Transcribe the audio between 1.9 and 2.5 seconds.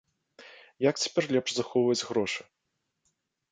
грошы?